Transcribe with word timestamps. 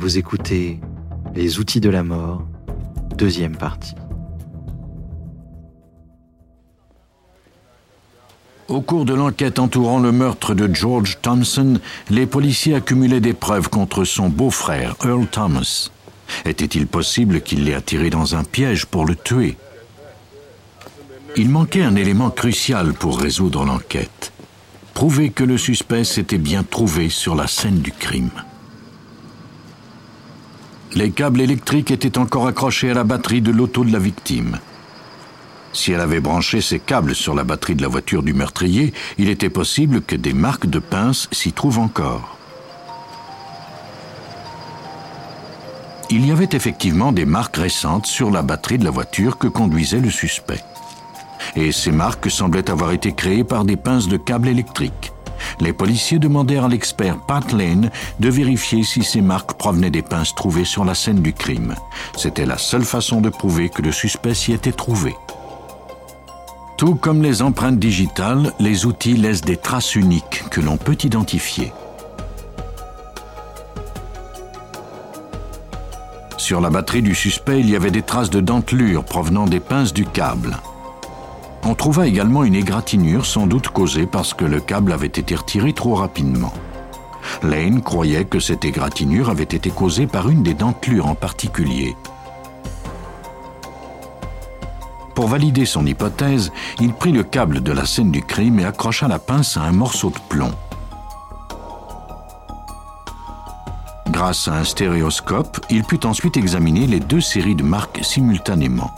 Vous 0.00 0.16
écoutez 0.16 0.78
Les 1.34 1.58
outils 1.58 1.80
de 1.80 1.90
la 1.90 2.04
mort, 2.04 2.46
deuxième 3.16 3.56
partie. 3.56 3.96
Au 8.68 8.80
cours 8.80 9.04
de 9.04 9.12
l'enquête 9.12 9.58
entourant 9.58 9.98
le 9.98 10.12
meurtre 10.12 10.54
de 10.54 10.72
George 10.72 11.18
Thompson, 11.20 11.80
les 12.10 12.26
policiers 12.26 12.76
accumulaient 12.76 13.18
des 13.18 13.32
preuves 13.32 13.70
contre 13.70 14.04
son 14.04 14.28
beau-frère, 14.28 14.94
Earl 15.04 15.26
Thomas. 15.26 15.90
Était-il 16.44 16.86
possible 16.86 17.40
qu'il 17.40 17.64
l'ait 17.64 17.74
attiré 17.74 18.08
dans 18.08 18.36
un 18.36 18.44
piège 18.44 18.86
pour 18.86 19.04
le 19.04 19.16
tuer? 19.16 19.56
Il 21.36 21.48
manquait 21.50 21.82
un 21.82 21.96
élément 21.96 22.30
crucial 22.30 22.92
pour 22.92 23.18
résoudre 23.18 23.64
l'enquête. 23.64 24.32
Prouver 24.94 25.30
que 25.30 25.42
le 25.42 25.58
suspect 25.58 26.04
s'était 26.04 26.38
bien 26.38 26.62
trouvé 26.62 27.08
sur 27.08 27.34
la 27.34 27.48
scène 27.48 27.80
du 27.80 27.90
crime. 27.90 28.30
Les 30.94 31.10
câbles 31.10 31.40
électriques 31.40 31.90
étaient 31.90 32.18
encore 32.18 32.46
accrochés 32.46 32.90
à 32.90 32.94
la 32.94 33.04
batterie 33.04 33.42
de 33.42 33.50
l'auto 33.50 33.84
de 33.84 33.92
la 33.92 33.98
victime. 33.98 34.58
Si 35.72 35.92
elle 35.92 36.00
avait 36.00 36.20
branché 36.20 36.60
ses 36.60 36.78
câbles 36.78 37.14
sur 37.14 37.34
la 37.34 37.44
batterie 37.44 37.74
de 37.74 37.82
la 37.82 37.88
voiture 37.88 38.22
du 38.22 38.32
meurtrier, 38.32 38.94
il 39.18 39.28
était 39.28 39.50
possible 39.50 40.00
que 40.00 40.16
des 40.16 40.32
marques 40.32 40.66
de 40.66 40.78
pince 40.78 41.28
s'y 41.30 41.52
trouvent 41.52 41.78
encore. 41.78 42.38
Il 46.10 46.26
y 46.26 46.32
avait 46.32 46.48
effectivement 46.52 47.12
des 47.12 47.26
marques 47.26 47.58
récentes 47.58 48.06
sur 48.06 48.30
la 48.30 48.40
batterie 48.40 48.78
de 48.78 48.84
la 48.84 48.90
voiture 48.90 49.36
que 49.36 49.46
conduisait 49.46 50.00
le 50.00 50.10
suspect. 50.10 50.64
Et 51.54 51.70
ces 51.70 51.92
marques 51.92 52.30
semblaient 52.30 52.70
avoir 52.70 52.92
été 52.92 53.12
créées 53.12 53.44
par 53.44 53.64
des 53.66 53.76
pinces 53.76 54.08
de 54.08 54.16
câbles 54.16 54.48
électriques. 54.48 55.12
Les 55.60 55.72
policiers 55.72 56.18
demandèrent 56.18 56.64
à 56.64 56.68
l'expert 56.68 57.18
Pat 57.26 57.52
Lane 57.52 57.90
de 58.20 58.28
vérifier 58.28 58.84
si 58.84 59.02
ces 59.02 59.20
marques 59.20 59.54
provenaient 59.54 59.90
des 59.90 60.02
pinces 60.02 60.34
trouvées 60.34 60.64
sur 60.64 60.84
la 60.84 60.94
scène 60.94 61.20
du 61.20 61.32
crime. 61.32 61.74
C'était 62.16 62.46
la 62.46 62.58
seule 62.58 62.84
façon 62.84 63.20
de 63.20 63.28
prouver 63.28 63.68
que 63.68 63.82
le 63.82 63.92
suspect 63.92 64.34
s'y 64.34 64.52
était 64.52 64.72
trouvé. 64.72 65.14
Tout 66.76 66.94
comme 66.94 67.22
les 67.22 67.42
empreintes 67.42 67.80
digitales, 67.80 68.52
les 68.60 68.86
outils 68.86 69.16
laissent 69.16 69.40
des 69.40 69.56
traces 69.56 69.96
uniques 69.96 70.44
que 70.50 70.60
l'on 70.60 70.76
peut 70.76 70.96
identifier. 71.02 71.72
Sur 76.36 76.60
la 76.60 76.70
batterie 76.70 77.02
du 77.02 77.16
suspect, 77.16 77.58
il 77.58 77.68
y 77.68 77.74
avait 77.74 77.90
des 77.90 78.02
traces 78.02 78.30
de 78.30 78.40
dentelure 78.40 79.04
provenant 79.04 79.46
des 79.46 79.60
pinces 79.60 79.92
du 79.92 80.06
câble. 80.06 80.56
On 81.64 81.74
trouva 81.74 82.06
également 82.06 82.44
une 82.44 82.54
égratignure 82.54 83.26
sans 83.26 83.46
doute 83.46 83.68
causée 83.68 84.06
parce 84.06 84.34
que 84.34 84.44
le 84.44 84.60
câble 84.60 84.92
avait 84.92 85.06
été 85.06 85.34
retiré 85.34 85.72
trop 85.72 85.94
rapidement. 85.94 86.52
Lane 87.42 87.82
croyait 87.82 88.24
que 88.24 88.40
cette 88.40 88.64
égratignure 88.64 89.28
avait 89.28 89.42
été 89.42 89.70
causée 89.70 90.06
par 90.06 90.28
une 90.28 90.42
des 90.42 90.54
dentelures 90.54 91.06
en 91.06 91.14
particulier. 91.14 91.96
Pour 95.14 95.26
valider 95.26 95.66
son 95.66 95.84
hypothèse, 95.84 96.52
il 96.80 96.92
prit 96.94 97.12
le 97.12 97.24
câble 97.24 97.60
de 97.60 97.72
la 97.72 97.84
scène 97.86 98.12
du 98.12 98.22
crime 98.22 98.60
et 98.60 98.64
accrocha 98.64 99.08
la 99.08 99.18
pince 99.18 99.56
à 99.56 99.62
un 99.62 99.72
morceau 99.72 100.10
de 100.10 100.18
plomb. 100.28 100.52
Grâce 104.10 104.48
à 104.48 104.54
un 104.54 104.64
stéréoscope, 104.64 105.60
il 105.70 105.84
put 105.84 106.06
ensuite 106.06 106.36
examiner 106.36 106.86
les 106.86 107.00
deux 107.00 107.20
séries 107.20 107.56
de 107.56 107.64
marques 107.64 108.00
simultanément. 108.02 108.90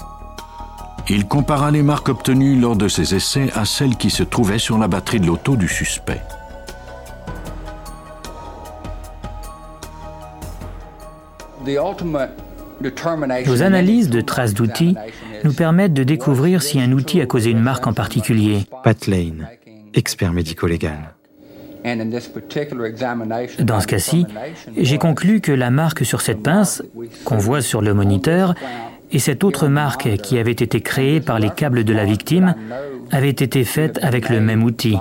Il 1.12 1.26
compara 1.26 1.72
les 1.72 1.82
marques 1.82 2.08
obtenues 2.08 2.54
lors 2.54 2.76
de 2.76 2.86
ses 2.86 3.16
essais 3.16 3.48
à 3.56 3.64
celles 3.64 3.96
qui 3.96 4.10
se 4.10 4.22
trouvaient 4.22 4.60
sur 4.60 4.78
la 4.78 4.86
batterie 4.86 5.18
de 5.18 5.26
l'auto 5.26 5.56
du 5.56 5.66
suspect. 5.66 6.20
Nos 13.44 13.62
analyses 13.62 14.08
de 14.08 14.20
traces 14.20 14.54
d'outils 14.54 14.94
nous 15.42 15.52
permettent 15.52 15.94
de 15.94 16.04
découvrir 16.04 16.62
si 16.62 16.80
un 16.80 16.92
outil 16.92 17.20
a 17.20 17.26
causé 17.26 17.50
une 17.50 17.60
marque 17.60 17.88
en 17.88 17.92
particulier. 17.92 18.60
Pat 18.84 19.08
Lane, 19.08 19.48
expert 19.92 20.32
médico-légal. 20.32 21.16
Dans 23.58 23.80
ce 23.80 23.86
cas-ci, 23.86 24.26
j'ai 24.76 24.98
conclu 24.98 25.40
que 25.40 25.50
la 25.50 25.70
marque 25.70 26.04
sur 26.04 26.20
cette 26.20 26.42
pince, 26.42 26.82
qu'on 27.24 27.38
voit 27.38 27.62
sur 27.62 27.80
le 27.80 27.94
moniteur, 27.94 28.54
et 29.12 29.18
cette 29.18 29.44
autre 29.44 29.68
marque 29.68 30.16
qui 30.18 30.38
avait 30.38 30.52
été 30.52 30.80
créée 30.80 31.20
par 31.20 31.38
les 31.38 31.50
câbles 31.50 31.84
de 31.84 31.92
la 31.92 32.04
victime 32.04 32.54
avait 33.10 33.30
été 33.30 33.64
faite 33.64 33.98
avec 34.02 34.28
le 34.28 34.40
même 34.40 34.62
outil. 34.62 34.96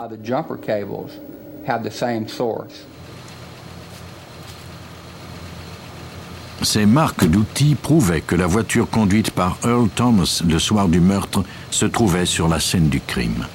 Ces 6.61 6.85
marques 6.85 7.25
d'outils 7.25 7.75
prouvaient 7.75 8.21
que 8.21 8.35
la 8.35 8.47
voiture 8.47 8.89
conduite 8.89 9.31
par 9.31 9.57
Earl 9.63 9.87
Thomas 9.89 10.41
le 10.47 10.59
soir 10.59 10.89
du 10.89 10.99
meurtre 10.99 11.43
se 11.71 11.85
trouvait 11.85 12.25
sur 12.25 12.47
la 12.49 12.59
scène 12.59 12.89
du 12.89 12.99
crime. 12.99 13.45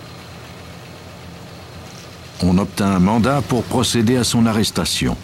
On 2.43 2.57
obtint 2.59 2.93
un 2.93 2.99
mandat 3.01 3.43
pour 3.43 3.63
procéder 3.65 4.17
à 4.17 4.25
son 4.25 4.47
arrestation. 4.47 5.17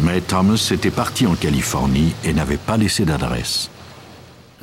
Mais 0.00 0.20
Thomas 0.20 0.70
était 0.72 0.90
parti 0.90 1.26
en 1.26 1.34
Californie 1.34 2.14
et 2.24 2.34
n'avait 2.34 2.58
pas 2.58 2.76
laissé 2.76 3.04
d'adresse. 3.04 3.70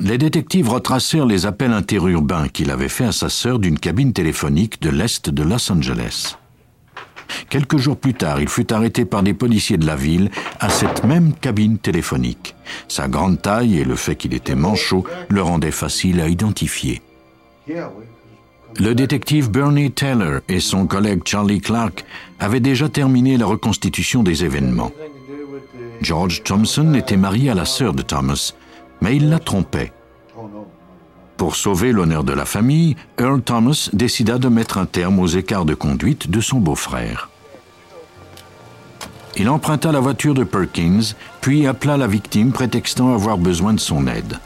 Les 0.00 0.18
détectives 0.18 0.68
retracèrent 0.68 1.26
les 1.26 1.46
appels 1.46 1.72
interurbains 1.72 2.48
qu'il 2.48 2.70
avait 2.70 2.88
faits 2.88 3.08
à 3.08 3.12
sa 3.12 3.28
sœur 3.28 3.58
d'une 3.58 3.78
cabine 3.78 4.12
téléphonique 4.12 4.82
de 4.82 4.90
l'est 4.90 5.30
de 5.30 5.42
Los 5.42 5.70
Angeles. 5.70 6.36
Quelques 7.48 7.78
jours 7.78 7.96
plus 7.96 8.14
tard, 8.14 8.40
il 8.40 8.48
fut 8.48 8.72
arrêté 8.72 9.04
par 9.04 9.22
des 9.22 9.34
policiers 9.34 9.76
de 9.76 9.86
la 9.86 9.96
ville 9.96 10.30
à 10.60 10.68
cette 10.68 11.04
même 11.04 11.32
cabine 11.32 11.78
téléphonique. 11.78 12.54
Sa 12.88 13.08
grande 13.08 13.40
taille 13.40 13.78
et 13.78 13.84
le 13.84 13.96
fait 13.96 14.16
qu'il 14.16 14.34
était 14.34 14.54
manchot 14.54 15.04
le 15.28 15.42
rendaient 15.42 15.70
facile 15.70 16.20
à 16.20 16.28
identifier. 16.28 17.00
Le 18.78 18.94
détective 18.94 19.50
Bernie 19.50 19.92
Taylor 19.92 20.40
et 20.48 20.60
son 20.60 20.86
collègue 20.86 21.22
Charlie 21.24 21.60
Clark 21.60 22.04
avaient 22.40 22.60
déjà 22.60 22.88
terminé 22.88 23.36
la 23.36 23.46
reconstitution 23.46 24.22
des 24.22 24.44
événements. 24.44 24.90
George 26.00 26.42
Thompson 26.42 26.92
était 26.94 27.16
marié 27.16 27.50
à 27.50 27.54
la 27.54 27.64
sœur 27.64 27.94
de 27.94 28.02
Thomas, 28.02 28.52
mais 29.00 29.16
il 29.16 29.28
la 29.28 29.38
trompait. 29.38 29.92
Pour 31.36 31.56
sauver 31.56 31.92
l'honneur 31.92 32.24
de 32.24 32.32
la 32.32 32.44
famille, 32.44 32.96
Earl 33.18 33.42
Thomas 33.42 33.90
décida 33.92 34.38
de 34.38 34.48
mettre 34.48 34.78
un 34.78 34.86
terme 34.86 35.18
aux 35.18 35.26
écarts 35.26 35.64
de 35.64 35.74
conduite 35.74 36.30
de 36.30 36.40
son 36.40 36.58
beau-frère. 36.58 37.30
Il 39.36 39.48
emprunta 39.48 39.90
la 39.90 39.98
voiture 39.98 40.34
de 40.34 40.44
Perkins, 40.44 41.14
puis 41.40 41.66
appela 41.66 41.96
la 41.96 42.06
victime 42.06 42.52
prétextant 42.52 43.12
avoir 43.12 43.36
besoin 43.36 43.74
de 43.74 43.80
son 43.80 44.06
aide. 44.06 44.38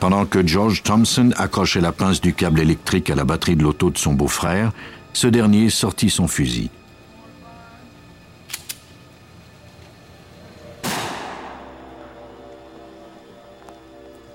Pendant 0.00 0.26
que 0.26 0.44
George 0.44 0.82
Thompson 0.82 1.30
accrochait 1.36 1.80
la 1.80 1.92
pince 1.92 2.20
du 2.20 2.34
câble 2.34 2.58
électrique 2.58 3.08
à 3.08 3.14
la 3.14 3.24
batterie 3.24 3.54
de 3.54 3.62
l'auto 3.62 3.88
de 3.88 3.98
son 3.98 4.14
beau-frère, 4.14 4.72
ce 5.12 5.28
dernier 5.28 5.70
sortit 5.70 6.10
son 6.10 6.26
fusil. 6.26 6.70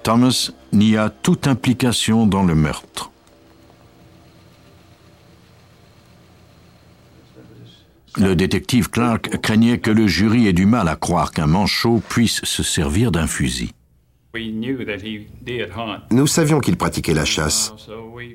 Thomas 0.07 0.51
nia 0.71 1.09
toute 1.09 1.47
implication 1.47 2.27
dans 2.27 2.43
le 2.43 2.55
meurtre. 2.55 3.11
Le 8.15 8.33
détective 8.33 8.89
Clark 8.89 9.41
craignait 9.41 9.79
que 9.79 9.91
le 9.91 10.07
jury 10.07 10.47
ait 10.47 10.53
du 10.53 10.65
mal 10.65 10.87
à 10.87 10.95
croire 10.95 11.31
qu'un 11.31 11.47
manchot 11.47 12.01
puisse 12.07 12.39
se 12.45 12.63
servir 12.63 13.11
d'un 13.11 13.27
fusil. 13.27 13.73
Nous 16.11 16.27
savions 16.27 16.61
qu'il 16.61 16.77
pratiquait 16.77 17.13
la 17.13 17.25
chasse 17.25 17.73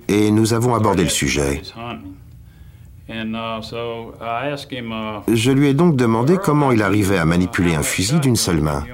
et 0.09 0.31
nous 0.31 0.53
avons 0.53 0.75
abordé 0.75 1.05
le 1.05 1.09
sujet. 1.09 1.63
Je 3.09 5.51
lui 5.51 5.69
ai 5.69 5.73
donc 5.73 5.97
demandé 5.97 6.37
comment 6.37 6.71
il 6.71 6.83
arrivait 6.83 7.17
à 7.17 7.25
manipuler 7.25 7.75
un 7.75 7.83
fusil 7.83 8.21
d'une 8.21 8.37
seule 8.37 8.61
main. 8.61 8.85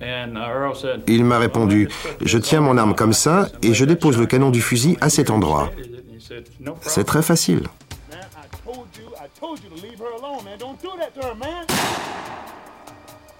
Il 0.00 1.24
m'a 1.24 1.38
répondu, 1.38 1.88
je 2.20 2.38
tiens 2.38 2.60
mon 2.60 2.76
arme 2.76 2.94
comme 2.94 3.12
ça 3.12 3.48
et 3.62 3.74
je 3.74 3.84
dépose 3.84 4.18
le 4.18 4.26
canon 4.26 4.50
du 4.50 4.60
fusil 4.60 4.96
à 5.00 5.08
cet 5.08 5.30
endroit. 5.30 5.70
C'est 6.80 7.04
très 7.04 7.22
facile. 7.22 7.62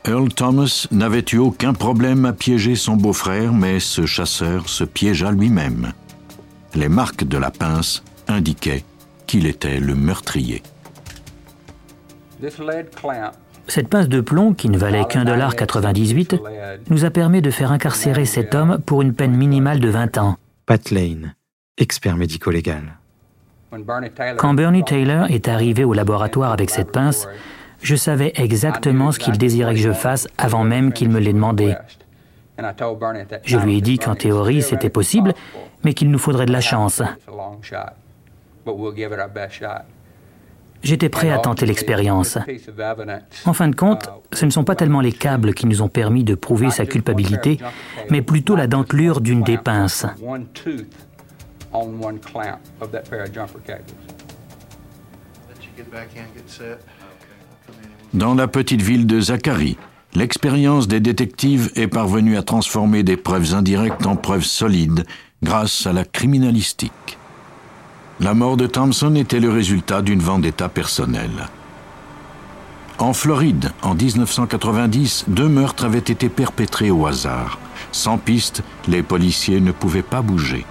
Earl 0.07 0.29
Thomas 0.35 0.87
n'avait 0.91 1.25
eu 1.33 1.39
aucun 1.39 1.73
problème 1.73 2.27
à 2.27 2.33
piéger 2.33 2.77
son 2.77 2.97
beau-frère, 2.97 3.53
mais 3.53 3.81
ce 3.81 4.05
chasseur 4.05 4.69
se 4.69 4.85
piégea 4.85 5.31
lui-même. 5.31 5.93
Les 6.75 6.89
marques 6.89 7.25
de 7.25 7.39
la 7.39 7.51
pince 7.51 8.05
indiquaient 8.29 8.85
qu'il 9.27 9.47
était 9.47 9.81
le 9.81 9.95
meurtrier. 9.95 10.63
Cette 13.67 13.89
pince 13.89 14.09
de 14.09 14.21
plomb, 14.21 14.53
qui 14.55 14.69
ne 14.69 14.79
valait 14.79 15.05
qu'un 15.05 15.25
dollar 15.25 15.57
98, 15.57 16.41
nous 16.91 17.05
a 17.05 17.11
permis 17.11 17.43
de 17.43 17.51
faire 17.51 17.73
incarcérer 17.73 18.25
cet 18.25 18.55
homme 18.55 18.79
pour 18.85 19.03
une 19.03 19.15
peine 19.15 19.35
minimale 19.35 19.81
de 19.81 19.89
20 19.89 20.19
ans. 20.19 20.37
Pat 20.67 20.91
Lane, 20.91 21.35
expert 21.79 22.17
médico-légal. 22.17 22.83
Quand 24.37 24.55
Bernie 24.55 24.85
Taylor 24.85 25.27
est 25.31 25.49
arrivé 25.49 25.85
au 25.85 25.93
laboratoire 25.93 26.53
avec 26.53 26.71
cette 26.71 26.93
pince, 26.93 27.27
je 27.83 27.97
savais 27.97 28.33
exactement 28.37 29.13
ce 29.13 29.19
qu'il 29.19 29.37
désirait 29.37 29.75
que 29.75 29.81
je 29.81 29.93
fasse 29.93 30.29
avant 30.39 30.65
même 30.65 30.93
qu'il 30.93 31.11
me 31.11 31.19
l'ait 31.19 31.33
demandé. 31.33 31.75
Je 33.45 33.59
lui 33.59 33.79
ai 33.79 33.81
dit 33.81 33.99
qu'en 33.99 34.15
théorie 34.15 34.63
c'était 34.63 34.91
possible, 34.91 35.35
mais 35.83 35.93
qu'il 35.93 36.11
nous 36.11 36.19
faudrait 36.19 36.47
de 36.47 36.53
la 36.53 36.61
chance. 36.61 37.03
J'étais 40.85 41.09
prêt 41.09 41.31
à 41.31 41.39
tenter 41.39 41.67
l'expérience. 41.67 42.39
En 43.47 43.55
fin 43.55 43.69
de 43.69 43.75
compte, 43.75 44.11
ce 44.33 44.45
ne 44.45 44.51
sont 44.51 44.65
pas 44.65 44.77
tellement 44.77 45.01
les 45.01 45.13
câbles 45.13 45.55
qui 45.55 45.67
nous 45.67 45.81
ont 45.83 45.89
permis 45.89 46.25
de 46.25 46.35
prouver 46.35 46.71
sa 46.71 46.85
culpabilité, 46.85 47.59
mais 48.11 48.23
plutôt 48.23 48.55
la 48.55 48.67
dentelure 48.67 49.21
d'une 49.21 49.43
des 49.43 49.57
pinces. 49.57 50.07
Dans 58.13 58.35
la 58.35 58.47
petite 58.47 58.83
ville 58.83 59.07
de 59.07 59.21
Zachary, 59.21 59.77
l'expérience 60.15 60.87
des 60.87 61.01
détectives 61.01 61.73
est 61.75 61.89
parvenue 61.89 62.37
à 62.37 62.43
transformer 62.43 63.03
des 63.03 63.17
preuves 63.17 63.55
indirectes 63.55 64.07
en 64.07 64.17
preuves 64.17 64.45
solides 64.45 65.05
grâce 65.43 65.87
à 65.87 65.93
la 65.93 66.05
criminalistique. 66.05 67.19
La 68.21 68.33
mort 68.33 68.57
de 68.57 68.69
Thompson 68.69 69.17
était 69.17 69.41
le 69.41 69.51
résultat 69.51 70.01
d'une 70.01 70.21
vendetta 70.21 70.69
personnelle. 70.69 71.49
En 72.99 73.13
Floride, 73.13 73.73
en 73.83 73.95
1990, 73.95 75.25
deux 75.27 75.49
meurtres 75.49 75.85
avaient 75.85 75.99
été 75.99 76.29
perpétrés 76.29 76.93
au 76.93 77.07
hasard. 77.07 77.59
Sans 77.91 78.19
piste, 78.19 78.63
les 78.87 79.03
policiers 79.03 79.61
ne 79.61 79.73
pouvaient 79.73 80.03
pas 80.03 80.23
bouger. 80.23 80.65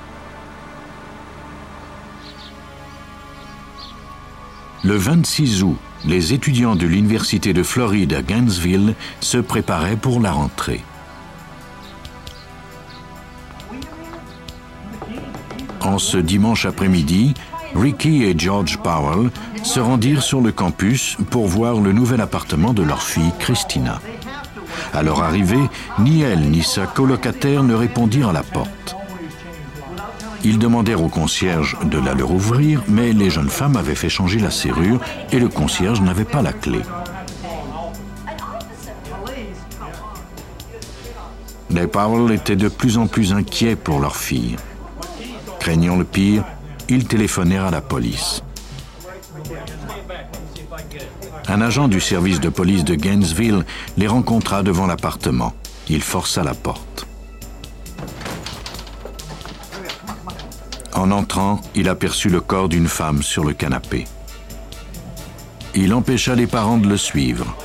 Le 4.85 4.95
26 4.95 5.63
août, 5.63 5.77
les 6.05 6.33
étudiants 6.33 6.77
de 6.77 6.85
l'Université 6.85 7.51
de 7.51 7.63
Floride 7.63 8.13
à 8.13 8.21
Gainesville 8.21 8.95
se 9.19 9.37
préparaient 9.37 9.97
pour 9.97 10.21
la 10.21 10.31
rentrée. 10.31 10.83
Ce 15.97 16.17
dimanche 16.17 16.65
après-midi, 16.65 17.33
Ricky 17.75 18.23
et 18.23 18.33
George 18.37 18.77
Powell 18.77 19.29
se 19.63 19.79
rendirent 19.79 20.23
sur 20.23 20.41
le 20.41 20.51
campus 20.51 21.17
pour 21.29 21.47
voir 21.47 21.79
le 21.79 21.91
nouvel 21.91 22.21
appartement 22.21 22.73
de 22.73 22.83
leur 22.83 23.03
fille 23.03 23.31
Christina. 23.39 23.99
À 24.93 25.03
leur 25.03 25.21
arrivée, 25.21 25.69
ni 25.99 26.21
elle 26.21 26.49
ni 26.49 26.63
sa 26.63 26.85
colocataire 26.85 27.63
ne 27.63 27.73
répondirent 27.73 28.29
à 28.29 28.33
la 28.33 28.43
porte. 28.43 28.95
Ils 30.43 30.59
demandèrent 30.59 31.03
au 31.03 31.09
concierge 31.09 31.77
de 31.83 31.99
la 31.99 32.13
leur 32.13 32.31
ouvrir, 32.31 32.83
mais 32.87 33.13
les 33.13 33.29
jeunes 33.29 33.49
femmes 33.49 33.77
avaient 33.77 33.95
fait 33.95 34.09
changer 34.09 34.39
la 34.39 34.51
serrure 34.51 34.99
et 35.31 35.39
le 35.39 35.47
concierge 35.47 36.01
n'avait 36.01 36.25
pas 36.25 36.41
la 36.41 36.53
clé. 36.53 36.81
Les 41.69 41.87
Powell 41.87 42.31
étaient 42.33 42.55
de 42.55 42.67
plus 42.67 42.97
en 42.97 43.07
plus 43.07 43.33
inquiets 43.33 43.75
pour 43.75 43.99
leur 43.99 44.15
fille. 44.15 44.57
Craignant 45.63 45.95
le 45.95 46.03
pire, 46.03 46.43
ils 46.89 47.07
téléphonèrent 47.07 47.63
à 47.63 47.71
la 47.71 47.79
police. 47.79 48.43
Un 51.47 51.61
agent 51.61 51.87
du 51.87 52.01
service 52.01 52.41
de 52.41 52.49
police 52.49 52.83
de 52.83 52.95
Gainesville 52.95 53.63
les 53.95 54.07
rencontra 54.07 54.61
devant 54.61 54.87
l'appartement. 54.87 55.53
Il 55.87 56.01
força 56.01 56.43
la 56.43 56.53
porte. 56.53 57.07
En 60.91 61.11
entrant, 61.11 61.61
il 61.75 61.87
aperçut 61.87 62.27
le 62.27 62.41
corps 62.41 62.67
d'une 62.67 62.89
femme 62.89 63.23
sur 63.23 63.45
le 63.45 63.53
canapé. 63.53 64.03
Il 65.75 65.93
empêcha 65.93 66.35
les 66.35 66.45
parents 66.45 66.77
de 66.77 66.89
le 66.89 66.97
suivre. 66.97 67.55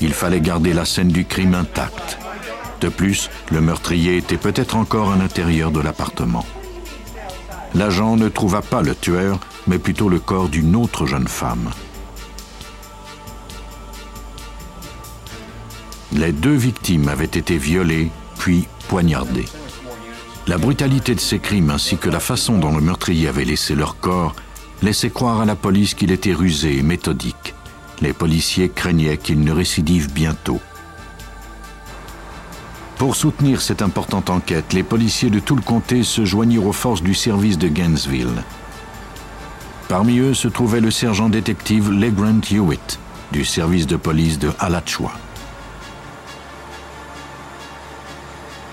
Il 0.00 0.12
fallait 0.12 0.40
garder 0.40 0.72
la 0.72 0.84
scène 0.84 1.08
du 1.08 1.24
crime 1.24 1.54
intacte. 1.54 2.18
De 2.80 2.88
plus, 2.88 3.30
le 3.50 3.60
meurtrier 3.60 4.16
était 4.16 4.36
peut-être 4.36 4.76
encore 4.76 5.10
à 5.10 5.16
l'intérieur 5.16 5.72
de 5.72 5.80
l'appartement 5.80 6.46
l'agent 7.74 8.16
ne 8.16 8.28
trouva 8.28 8.62
pas 8.62 8.82
le 8.82 8.94
tueur, 8.94 9.38
mais 9.66 9.78
plutôt 9.78 10.08
le 10.08 10.18
corps 10.18 10.48
d'une 10.48 10.76
autre 10.76 11.06
jeune 11.06 11.28
femme. 11.28 11.70
Les 16.12 16.32
deux 16.32 16.54
victimes 16.54 17.08
avaient 17.08 17.24
été 17.24 17.58
violées, 17.58 18.10
puis 18.38 18.66
poignardées. 18.88 19.44
La 20.46 20.56
brutalité 20.56 21.14
de 21.14 21.20
ces 21.20 21.38
crimes 21.38 21.70
ainsi 21.70 21.98
que 21.98 22.08
la 22.08 22.20
façon 22.20 22.58
dont 22.58 22.74
le 22.74 22.80
meurtrier 22.80 23.28
avait 23.28 23.44
laissé 23.44 23.74
leur 23.74 24.00
corps 24.00 24.34
laissaient 24.82 25.10
croire 25.10 25.40
à 25.40 25.44
la 25.44 25.56
police 25.56 25.92
qu'il 25.92 26.10
était 26.10 26.32
rusé 26.32 26.78
et 26.78 26.82
méthodique. 26.82 27.54
Les 28.00 28.14
policiers 28.14 28.70
craignaient 28.70 29.18
qu'il 29.18 29.40
ne 29.40 29.52
récidive 29.52 30.10
bientôt. 30.12 30.60
Pour 32.98 33.14
soutenir 33.14 33.60
cette 33.60 33.80
importante 33.80 34.28
enquête, 34.28 34.72
les 34.72 34.82
policiers 34.82 35.30
de 35.30 35.38
tout 35.38 35.54
le 35.54 35.62
comté 35.62 36.02
se 36.02 36.24
joignirent 36.24 36.66
aux 36.66 36.72
forces 36.72 37.00
du 37.00 37.14
service 37.14 37.56
de 37.56 37.68
Gainesville. 37.68 38.42
Parmi 39.88 40.18
eux 40.18 40.34
se 40.34 40.48
trouvait 40.48 40.80
le 40.80 40.90
sergent 40.90 41.28
détective 41.28 41.92
Legrand 41.92 42.40
Hewitt, 42.50 42.98
du 43.30 43.44
service 43.44 43.86
de 43.86 43.94
police 43.94 44.40
de 44.40 44.50
Alachua. 44.58 45.12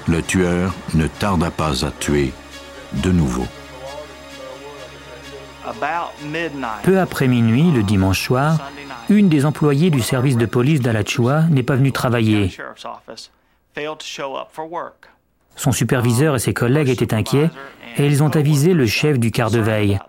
Le 0.07 0.23
tueur 0.23 0.73
ne 0.95 1.05
tarda 1.05 1.51
pas 1.51 1.85
à 1.85 1.91
tuer 1.91 2.33
de 2.93 3.11
nouveau. 3.11 3.45
Peu 6.83 6.99
après 6.99 7.27
minuit, 7.27 7.71
le 7.71 7.83
dimanche 7.83 8.21
soir, 8.21 8.59
une 9.09 9.29
des 9.29 9.45
employées 9.45 9.91
du 9.91 10.01
service 10.01 10.37
de 10.37 10.47
police 10.47 10.81
d'Alachua 10.81 11.43
n'est 11.43 11.63
pas 11.63 11.75
venue 11.75 11.91
travailler. 11.91 12.51
Son 15.55 15.71
superviseur 15.71 16.35
et 16.35 16.39
ses 16.39 16.53
collègues 16.53 16.89
étaient 16.89 17.13
inquiets 17.13 17.49
et 17.97 18.05
ils 18.05 18.23
ont 18.23 18.29
avisé 18.35 18.73
le 18.73 18.85
chef 18.85 19.19
du 19.19 19.31
quart 19.31 19.51
de 19.51 19.59
veille. 19.59 19.99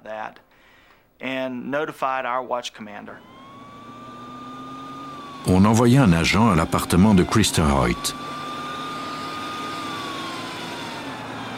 On 5.49 5.65
envoya 5.65 6.03
un 6.03 6.13
agent 6.13 6.51
à 6.51 6.57
l'appartement 6.57 7.15
de 7.15 7.23
Christa 7.23 7.63
Hoyt. 7.65 8.15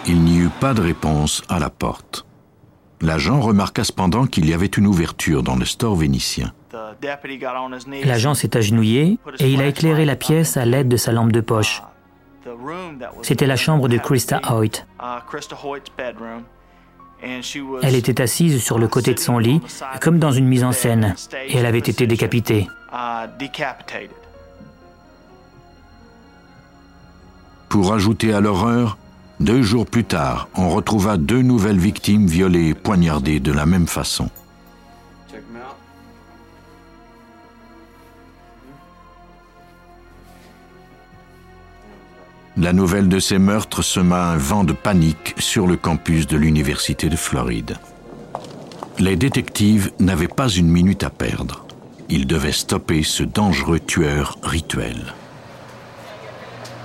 Il 0.07 0.23
n'y 0.23 0.39
eut 0.39 0.51
pas 0.61 0.75
de 0.75 0.81
réponse 0.81 1.43
à 1.49 1.59
la 1.59 1.71
porte. 1.71 2.27
L'agent 3.01 3.41
remarqua 3.41 3.85
cependant 3.85 4.27
qu'il 4.27 4.49
y 4.49 4.55
avait 4.55 4.67
une 4.67 4.87
ouverture 4.87 5.43
dans 5.43 5.57
le 5.57 5.65
store 5.65 5.97
vénitien. 5.97 6.53
L'agent 8.05 8.35
s'est 8.35 8.57
agenouillé 8.57 9.19
et 9.39 9.51
il 9.51 9.61
a 9.61 9.67
éclairé 9.67 10.05
la 10.05 10.17
pièce 10.17 10.57
à 10.57 10.65
l'aide 10.65 10.89
de 10.89 10.97
sa 10.97 11.13
lampe 11.13 11.33
de 11.33 11.41
poche. 11.41 11.83
C'était 13.23 13.47
la 13.47 13.57
chambre 13.57 13.89
de 13.89 13.99
Krista 13.99 14.41
Hoyt. 14.51 14.87
Elle 17.83 17.95
était 17.95 18.21
assise 18.21 18.63
sur 18.63 18.79
le 18.79 18.89
côté 18.89 19.15
de 19.15 19.19
son 19.19 19.39
lit, 19.39 19.61
comme 20.01 20.19
dans 20.19 20.33
une 20.33 20.47
mise 20.47 20.65
en 20.65 20.73
scène, 20.73 21.15
et 21.47 21.57
elle 21.57 21.67
avait 21.67 21.79
été 21.79 22.07
décapitée. 22.07 22.69
Pour 27.69 27.93
ajouter 27.93 28.33
à 28.33 28.41
l'horreur, 28.41 28.97
deux 29.41 29.63
jours 29.63 29.87
plus 29.87 30.05
tard, 30.05 30.49
on 30.55 30.71
retrouva 30.71 31.17
deux 31.17 31.43
nouvelles 31.43 31.79
victimes 31.79 32.27
violées 32.27 32.69
et 32.69 32.75
poignardées 32.75 33.41
de 33.41 33.53
la 33.53 33.67
même 33.67 33.87
façon. 33.87 34.31
La 42.61 42.73
nouvelle 42.73 43.09
de 43.09 43.21
ces 43.21 43.39
meurtres 43.39 43.83
sema 43.83 44.33
un 44.33 44.37
vent 44.37 44.65
de 44.65 44.73
panique 44.73 45.37
sur 45.39 45.69
le 45.69 45.77
campus 45.77 46.27
de 46.27 46.37
l'Université 46.37 47.09
de 47.09 47.15
Floride. 47.15 47.77
Les 48.99 49.15
détectives 49.15 49.93
n'avaient 50.01 50.27
pas 50.27 50.49
une 50.49 50.69
minute 50.69 51.05
à 51.05 51.11
perdre. 51.11 51.65
Ils 52.09 52.27
devaient 52.27 52.51
stopper 52.51 53.05
ce 53.05 53.23
dangereux 53.23 53.79
tueur 53.79 54.39
rituel. 54.43 55.15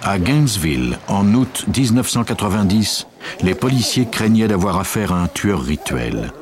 À 0.03 0.19
Gainesville, 0.19 0.99
en 1.07 1.33
août 1.33 1.65
1990, 1.75 3.07
les 3.41 3.55
policiers 3.55 4.05
craignaient 4.05 4.47
d'avoir 4.47 4.77
affaire 4.77 5.11
à 5.11 5.23
un 5.23 5.27
tueur 5.27 5.63
rituel. 5.63 6.33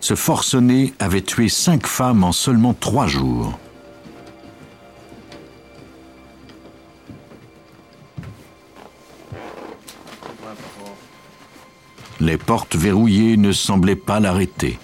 Ce 0.00 0.16
forcené 0.16 0.92
avait 0.98 1.22
tué 1.22 1.48
cinq 1.48 1.86
femmes 1.86 2.24
en 2.24 2.32
seulement 2.32 2.74
trois 2.74 3.06
jours. 3.06 3.60
Les 12.20 12.36
portes 12.36 12.76
verrouillées 12.76 13.36
ne 13.36 13.52
semblaient 13.52 13.96
pas 13.96 14.20
l'arrêter. 14.20 14.78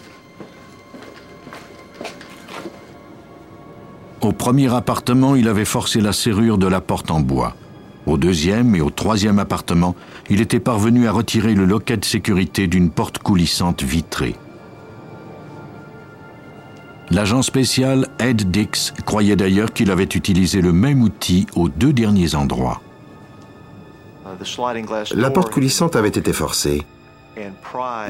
Au 4.21 4.33
premier 4.33 4.73
appartement, 4.73 5.35
il 5.35 5.49
avait 5.49 5.65
forcé 5.65 6.01
la 6.01 6.13
serrure 6.13 6.59
de 6.59 6.67
la 6.67 6.81
porte 6.81 7.11
en 7.11 7.21
bois. 7.21 7.55
Au 8.07 8.17
deuxième 8.17 8.75
et 8.75 8.81
au 8.81 8.91
troisième 8.91 9.39
appartement, 9.39 9.95
il 10.31 10.41
était 10.41 10.61
parvenu 10.61 11.09
à 11.09 11.13
retirer 11.13 11.55
le 11.55 11.65
loquet 11.65 11.97
de 11.97 12.05
sécurité 12.05 12.67
d'une 12.67 12.91
porte 12.91 13.19
coulissante 13.19 13.83
vitrée. 13.83 14.37
L'agent 17.11 17.43
spécial 17.43 18.09
Ed 18.19 18.51
Dix 18.51 18.95
croyait 19.05 19.37
d'ailleurs 19.37 19.73
qu'il 19.73 19.91
avait 19.91 20.05
utilisé 20.05 20.63
le 20.63 20.73
même 20.73 21.03
outil 21.03 21.47
aux 21.55 21.69
deux 21.69 21.93
derniers 21.93 22.35
endroits. 22.35 22.81
La 25.15 25.31
porte 25.31 25.53
coulissante 25.53 25.97
avait 25.97 26.09
été 26.09 26.33
forcée. 26.33 26.83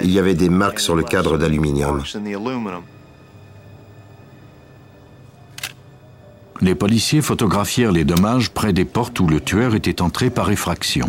Il 0.02 0.10
y 0.10 0.18
avait 0.18 0.34
des 0.34 0.48
marques 0.48 0.80
sur 0.80 0.94
le 0.94 1.02
cadre 1.02 1.38
d'aluminium. 1.38 2.02
Les 6.60 6.74
policiers 6.74 7.22
photographièrent 7.22 7.92
les 7.92 8.04
dommages 8.04 8.50
près 8.50 8.72
des 8.72 8.84
portes 8.84 9.18
où 9.20 9.26
le 9.26 9.40
tueur 9.40 9.74
était 9.74 10.00
entré 10.00 10.30
par 10.30 10.50
effraction. 10.50 11.08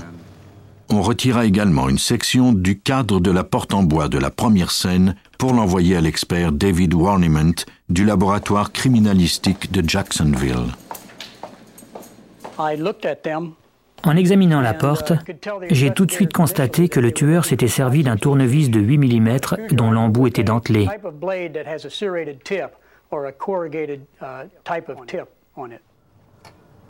On 0.90 1.02
retira 1.02 1.46
également 1.46 1.90
une 1.90 1.98
section 1.98 2.52
du 2.52 2.80
cadre 2.80 3.20
de 3.20 3.32
la 3.32 3.44
porte 3.44 3.74
en 3.74 3.84
bois 3.84 4.08
de 4.08 4.18
la 4.18 4.30
première 4.30 4.72
scène 4.72 5.16
pour 5.38 5.54
l'envoyer 5.54 5.96
à 5.96 6.02
l'expert 6.02 6.52
David 6.52 6.94
Warniment 6.94 7.66
du 7.90 8.06
laboratoire 8.06 8.72
criminalistique 8.72 9.72
de 9.72 9.88
Jacksonville. 9.88 10.74
En 14.06 14.16
examinant 14.16 14.62
la 14.62 14.76
porte, 14.76 15.14
j'ai 15.72 15.92
tout 15.92 16.06
de 16.06 16.12
suite 16.12 16.32
constaté 16.32 16.90
que 16.90 17.00
le 17.00 17.12
tueur 17.12 17.44
s'était 17.44 17.68
servi 17.68 18.04
d'un 18.04 18.18
tournevis 18.18 18.70
de 18.70 18.80
8 18.80 18.98
mm 19.00 19.38
dont 19.72 19.90
l'embout 19.90 20.28
était 20.28 20.44
dentelé. 20.44 20.88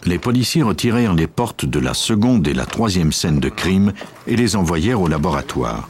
Les 0.06 0.20
policiers 0.20 0.64
retirèrent 0.64 1.14
les 1.14 1.28
portes 1.28 1.66
de 1.66 1.80
la 1.80 1.94
seconde 1.94 2.48
et 2.50 2.54
la 2.54 2.66
troisième 2.66 3.14
scène 3.14 3.40
de 3.40 3.50
crime 3.50 3.94
et 4.28 4.36
les 4.36 4.58
envoyèrent 4.58 5.02
au 5.02 5.08
laboratoire. 5.08 5.88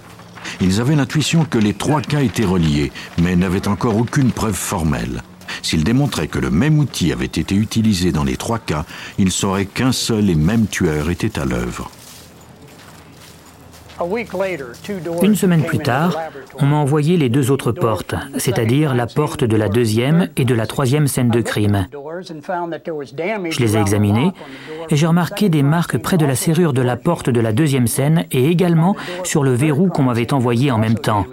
Ils 0.61 0.79
avaient 0.79 0.95
l'intuition 0.95 1.43
que 1.43 1.57
les 1.57 1.73
trois 1.73 2.01
cas 2.01 2.21
étaient 2.21 2.45
reliés, 2.45 2.91
mais 3.21 3.35
n'avaient 3.35 3.67
encore 3.67 3.97
aucune 3.97 4.31
preuve 4.31 4.53
formelle. 4.53 5.23
S'ils 5.61 5.83
démontraient 5.83 6.27
que 6.27 6.39
le 6.39 6.51
même 6.51 6.79
outil 6.79 7.11
avait 7.11 7.25
été 7.25 7.55
utilisé 7.55 8.11
dans 8.11 8.23
les 8.23 8.37
trois 8.37 8.59
cas, 8.59 8.85
ils 9.17 9.31
sauraient 9.31 9.65
qu'un 9.65 9.91
seul 9.91 10.29
et 10.29 10.35
même 10.35 10.67
tueur 10.67 11.09
était 11.09 11.39
à 11.39 11.45
l'œuvre. 11.45 11.91
Une 15.21 15.35
semaine 15.35 15.63
plus 15.63 15.79
tard, 15.79 16.17
on 16.59 16.65
m'a 16.65 16.75
envoyé 16.75 17.15
les 17.15 17.29
deux 17.29 17.49
autres 17.51 17.71
portes, 17.71 18.15
c'est-à-dire 18.37 18.93
la 18.93 19.07
porte 19.07 19.45
de 19.45 19.55
la 19.55 19.69
deuxième 19.69 20.29
et 20.35 20.43
de 20.43 20.53
la 20.53 20.67
troisième 20.67 21.07
scène 21.07 21.29
de 21.29 21.41
crime. 21.41 21.87
Je 21.91 23.59
les 23.59 23.77
ai 23.77 23.79
examinées 23.79 24.33
et 24.89 24.95
j'ai 24.95 25.07
remarqué 25.07 25.47
des 25.47 25.63
marques 25.63 25.97
près 25.97 26.17
de 26.17 26.25
la 26.25 26.35
serrure 26.35 26.73
de 26.73 26.81
la 26.81 26.97
porte 26.97 27.29
de 27.29 27.39
la 27.39 27.53
deuxième 27.53 27.87
scène 27.87 28.25
et 28.31 28.47
également 28.49 28.95
sur 29.23 29.43
le 29.43 29.53
verrou 29.53 29.87
qu'on 29.87 30.03
m'avait 30.03 30.33
envoyé 30.33 30.71
en 30.71 30.77
même 30.77 30.99
temps. 30.99 31.25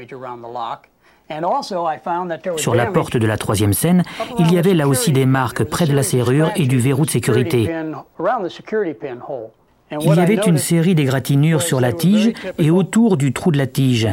Sur 2.56 2.74
la 2.74 2.86
porte 2.86 3.16
de 3.16 3.26
la 3.26 3.36
troisième 3.36 3.72
scène, 3.72 4.02
il 4.38 4.52
y 4.52 4.58
avait 4.58 4.74
là 4.74 4.88
aussi 4.88 5.12
des 5.12 5.26
marques 5.26 5.64
près 5.64 5.86
de 5.86 5.94
la 5.94 6.02
serrure 6.02 6.50
et 6.56 6.66
du 6.66 6.78
verrou 6.78 7.04
de 7.04 7.10
sécurité. 7.10 7.70
Il 10.00 10.14
y 10.14 10.20
avait 10.20 10.34
une 10.46 10.58
série 10.58 10.94
d'égratignures 10.94 11.62
sur 11.62 11.80
la 11.80 11.92
tige 11.92 12.32
et 12.58 12.70
autour 12.70 13.16
du 13.16 13.32
trou 13.32 13.50
de 13.50 13.58
la 13.58 13.66
tige. 13.66 14.08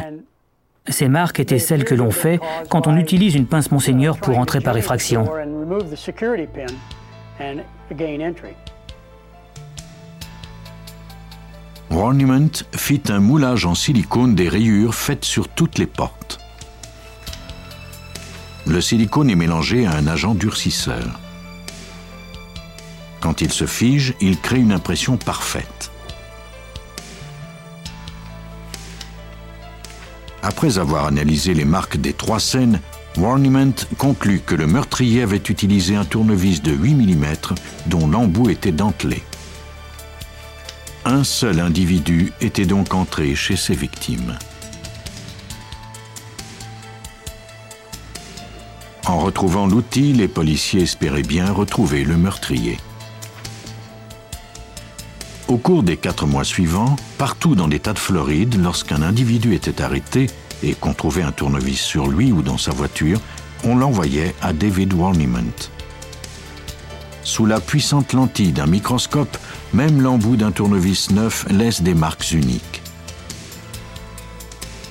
Ces 0.88 1.08
marques 1.08 1.40
étaient 1.40 1.58
celles 1.58 1.84
que 1.84 1.94
l'on 1.94 2.10
fait 2.10 2.40
quand 2.68 2.86
on 2.86 2.96
utilise 2.96 3.34
une 3.34 3.46
pince 3.46 3.70
Monseigneur 3.70 4.18
pour 4.18 4.38
entrer 4.38 4.60
par 4.60 4.76
effraction. 4.76 5.28
Ornament 11.90 12.64
fit 12.72 13.02
un 13.08 13.20
moulage 13.20 13.66
en 13.66 13.74
silicone 13.74 14.34
des 14.34 14.48
rayures 14.48 14.94
faites 14.94 15.24
sur 15.24 15.48
toutes 15.48 15.78
les 15.78 15.86
portes. 15.86 16.38
Le 18.70 18.80
silicone 18.80 19.28
est 19.30 19.34
mélangé 19.34 19.84
à 19.84 19.96
un 19.96 20.06
agent 20.06 20.32
durcisseur. 20.32 21.18
Quand 23.18 23.40
il 23.40 23.52
se 23.52 23.66
fige, 23.66 24.14
il 24.20 24.38
crée 24.38 24.60
une 24.60 24.70
impression 24.70 25.16
parfaite. 25.16 25.90
Après 30.44 30.78
avoir 30.78 31.06
analysé 31.06 31.52
les 31.52 31.64
marques 31.64 31.96
des 31.96 32.12
trois 32.12 32.38
scènes, 32.38 32.80
Warniment 33.18 33.74
conclut 33.98 34.38
que 34.38 34.54
le 34.54 34.68
meurtrier 34.68 35.22
avait 35.22 35.42
utilisé 35.48 35.96
un 35.96 36.04
tournevis 36.04 36.62
de 36.62 36.70
8 36.70 36.94
mm 36.94 37.26
dont 37.86 38.06
l'embout 38.06 38.50
était 38.50 38.70
dentelé. 38.70 39.24
Un 41.04 41.24
seul 41.24 41.58
individu 41.58 42.32
était 42.40 42.66
donc 42.66 42.94
entré 42.94 43.34
chez 43.34 43.56
ses 43.56 43.74
victimes. 43.74 44.38
En 49.10 49.18
retrouvant 49.18 49.66
l'outil, 49.66 50.12
les 50.12 50.28
policiers 50.28 50.82
espéraient 50.82 51.24
bien 51.24 51.50
retrouver 51.50 52.04
le 52.04 52.16
meurtrier. 52.16 52.78
Au 55.48 55.56
cours 55.56 55.82
des 55.82 55.96
quatre 55.96 56.26
mois 56.26 56.44
suivants, 56.44 56.94
partout 57.18 57.56
dans 57.56 57.66
l'État 57.66 57.92
de 57.92 57.98
Floride, 57.98 58.54
lorsqu'un 58.62 59.02
individu 59.02 59.52
était 59.52 59.82
arrêté 59.82 60.28
et 60.62 60.74
qu'on 60.74 60.94
trouvait 60.94 61.24
un 61.24 61.32
tournevis 61.32 61.80
sur 61.80 62.06
lui 62.06 62.30
ou 62.30 62.42
dans 62.42 62.56
sa 62.56 62.70
voiture, 62.70 63.20
on 63.64 63.74
l'envoyait 63.74 64.32
à 64.42 64.52
David 64.52 64.94
Warniment. 64.94 65.58
Sous 67.24 67.46
la 67.46 67.58
puissante 67.58 68.12
lentille 68.12 68.52
d'un 68.52 68.66
microscope, 68.66 69.36
même 69.72 70.00
l'embout 70.00 70.36
d'un 70.36 70.52
tournevis 70.52 71.10
neuf 71.10 71.46
laisse 71.50 71.82
des 71.82 71.94
marques 71.94 72.30
uniques. 72.30 72.80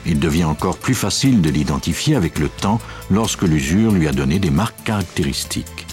Il 0.06 0.20
devient 0.20 0.46
encore 0.46 0.78
plus 0.78 0.96
facile 0.96 1.42
de 1.42 1.50
l'identifier 1.50 2.16
avec 2.16 2.40
le 2.40 2.50
temps 2.50 2.80
lorsque 3.12 3.44
l'usure 3.44 3.92
lui 3.92 4.08
a 4.08 4.12
donné 4.12 4.40
des 4.40 4.50
marques 4.50 4.84
caractéristiques. 4.84 5.86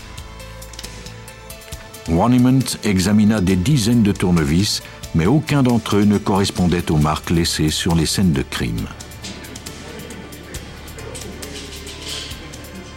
Warniment 2.08 2.60
examina 2.84 3.40
des 3.40 3.56
dizaines 3.56 4.02
de 4.02 4.12
tournevis, 4.12 4.82
mais 5.14 5.26
aucun 5.26 5.62
d'entre 5.62 5.96
eux 5.96 6.04
ne 6.04 6.18
correspondait 6.18 6.90
aux 6.90 6.98
marques 6.98 7.30
laissées 7.30 7.70
sur 7.70 7.94
les 7.94 8.06
scènes 8.06 8.32
de 8.32 8.42
crime. 8.42 8.86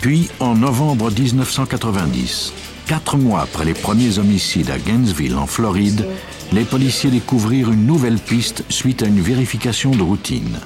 Puis, 0.02 0.30
en 0.40 0.56
novembre 0.56 1.12
1990, 1.12 2.54
quatre 2.88 3.18
mois 3.18 3.42
après 3.42 3.66
les 3.66 3.74
premiers 3.74 4.18
homicides 4.18 4.70
à 4.70 4.78
Gainesville, 4.78 5.36
en 5.36 5.48
Floride, 5.48 6.06
les 6.54 6.64
policiers 6.64 7.12
découvrirent 7.12 7.72
une 7.72 7.86
nouvelle 7.86 8.18
piste 8.18 8.64
suite 8.70 9.04
à 9.04 9.08
une 9.08 9.20
vérification 9.20 9.92
de 9.92 10.02
routine. 10.02 10.60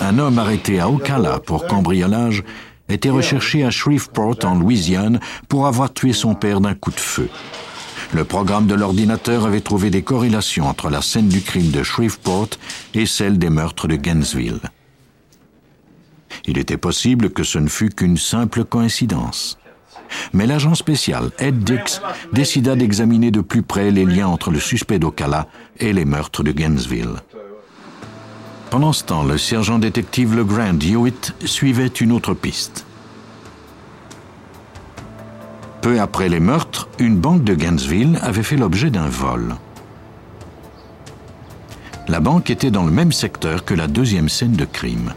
Un 0.00 0.18
homme 0.18 0.38
arrêté 0.38 0.80
à 0.80 0.88
Ocala 0.88 1.38
pour 1.38 1.66
cambriolage 1.66 2.42
était 2.88 3.10
recherché 3.10 3.64
à 3.64 3.70
Shreveport, 3.70 4.38
en 4.44 4.54
Louisiane, 4.54 5.20
pour 5.48 5.66
avoir 5.66 5.92
tué 5.92 6.12
son 6.12 6.34
père 6.34 6.60
d'un 6.60 6.74
coup 6.74 6.90
de 6.90 7.00
feu. 7.00 7.28
Le 8.14 8.24
programme 8.24 8.66
de 8.66 8.74
l'ordinateur 8.74 9.44
avait 9.44 9.60
trouvé 9.60 9.90
des 9.90 10.02
corrélations 10.02 10.66
entre 10.66 10.88
la 10.88 11.02
scène 11.02 11.28
du 11.28 11.42
crime 11.42 11.70
de 11.70 11.82
Shreveport 11.82 12.48
et 12.94 13.04
celle 13.04 13.38
des 13.38 13.50
meurtres 13.50 13.86
de 13.86 13.96
Gainesville. 13.96 14.60
Il 16.46 16.56
était 16.56 16.78
possible 16.78 17.30
que 17.30 17.42
ce 17.42 17.58
ne 17.58 17.68
fût 17.68 17.90
qu'une 17.90 18.16
simple 18.16 18.64
coïncidence. 18.64 19.58
Mais 20.32 20.46
l'agent 20.46 20.74
spécial 20.74 21.30
Ed 21.38 21.64
Dix 21.64 22.00
décida 22.32 22.76
d'examiner 22.76 23.30
de 23.30 23.42
plus 23.42 23.62
près 23.62 23.90
les 23.90 24.06
liens 24.06 24.28
entre 24.28 24.50
le 24.50 24.60
suspect 24.60 24.98
d'Ocala 24.98 25.46
et 25.78 25.92
les 25.92 26.06
meurtres 26.06 26.42
de 26.42 26.52
Gainesville. 26.52 27.16
Pendant 28.70 28.92
ce 28.92 29.02
temps, 29.02 29.22
le 29.22 29.38
sergent 29.38 29.78
détective 29.78 30.36
LeGrand 30.36 30.78
Hewitt 30.78 31.34
suivait 31.44 31.86
une 31.86 32.12
autre 32.12 32.34
piste. 32.34 32.84
Peu 35.80 36.00
après 36.00 36.28
les 36.28 36.40
meurtres, 36.40 36.86
une 36.98 37.16
banque 37.16 37.44
de 37.44 37.54
Gainesville 37.54 38.18
avait 38.20 38.42
fait 38.42 38.58
l'objet 38.58 38.90
d'un 38.90 39.08
vol. 39.08 39.54
La 42.08 42.20
banque 42.20 42.50
était 42.50 42.70
dans 42.70 42.84
le 42.84 42.90
même 42.90 43.12
secteur 43.12 43.64
que 43.64 43.74
la 43.74 43.86
deuxième 43.86 44.28
scène 44.28 44.52
de 44.52 44.66
crime. 44.66 45.14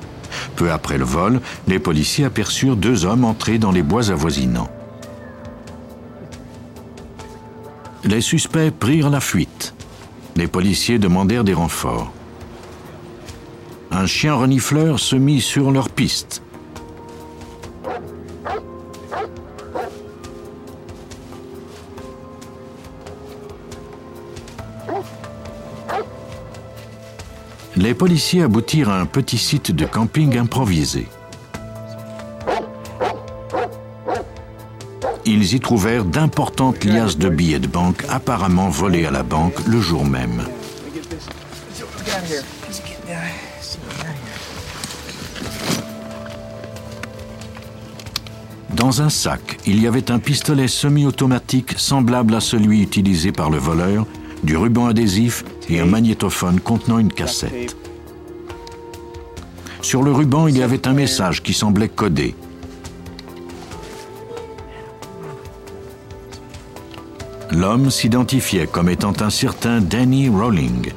Peu 0.55 0.71
après 0.71 0.97
le 0.97 1.03
vol, 1.03 1.41
les 1.67 1.79
policiers 1.79 2.25
aperçurent 2.25 2.77
deux 2.77 3.03
hommes 3.03 3.25
entrer 3.25 3.57
dans 3.57 3.71
les 3.71 3.83
bois 3.83 4.11
avoisinants. 4.11 4.69
Les 8.05 8.21
suspects 8.21 8.71
prirent 8.71 9.09
la 9.09 9.19
fuite. 9.19 9.73
Les 10.37 10.47
policiers 10.47 10.99
demandèrent 10.99 11.43
des 11.43 11.53
renforts 11.53 12.13
un 13.91 14.05
chien 14.05 14.33
renifleur 14.33 14.99
se 14.99 15.15
mit 15.15 15.41
sur 15.41 15.71
leur 15.71 15.89
piste. 15.89 16.41
Les 27.75 27.93
policiers 27.93 28.43
aboutirent 28.43 28.89
à 28.89 28.99
un 28.99 29.05
petit 29.05 29.37
site 29.37 29.71
de 29.71 29.85
camping 29.85 30.37
improvisé. 30.37 31.07
Ils 35.25 35.53
y 35.53 35.59
trouvèrent 35.59 36.05
d'importantes 36.05 36.83
liasses 36.83 37.17
de 37.17 37.29
billets 37.29 37.59
de 37.59 37.67
banque 37.67 38.03
apparemment 38.09 38.69
volés 38.69 39.05
à 39.05 39.11
la 39.11 39.23
banque 39.23 39.65
le 39.67 39.79
jour 39.79 40.05
même. 40.05 40.43
Dans 48.81 49.03
un 49.03 49.09
sac, 49.09 49.59
il 49.67 49.79
y 49.79 49.85
avait 49.85 50.09
un 50.09 50.17
pistolet 50.17 50.67
semi-automatique 50.67 51.75
semblable 51.77 52.33
à 52.33 52.39
celui 52.39 52.81
utilisé 52.81 53.31
par 53.31 53.51
le 53.51 53.59
voleur, 53.59 54.07
du 54.41 54.57
ruban 54.57 54.87
adhésif 54.87 55.45
et 55.69 55.79
un 55.79 55.85
magnétophone 55.85 56.59
contenant 56.59 56.97
une 56.97 57.13
cassette. 57.13 57.77
Sur 59.83 60.01
le 60.01 60.11
ruban, 60.11 60.47
il 60.47 60.57
y 60.57 60.63
avait 60.63 60.87
un 60.87 60.93
message 60.93 61.43
qui 61.43 61.53
semblait 61.53 61.89
codé. 61.89 62.33
L'homme 67.51 67.91
s'identifiait 67.91 68.65
comme 68.65 68.89
étant 68.89 69.13
un 69.19 69.29
certain 69.29 69.79
Danny 69.79 70.27
Rowling. 70.27 70.91